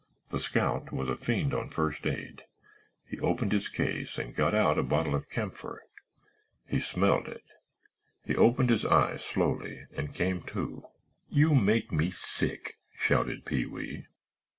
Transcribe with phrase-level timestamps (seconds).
[0.31, 2.45] The scout was a fiend on first aid.
[3.07, 5.83] He opened his case and got out a bottle of camphor.
[6.67, 7.43] He smelled it.
[8.25, 10.87] He opened his eyes slowly and came to——"
[11.29, 14.07] "You make me sick!" shouted Pee wee.